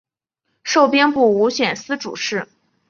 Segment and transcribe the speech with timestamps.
[0.63, 2.47] 授兵部武选司主事。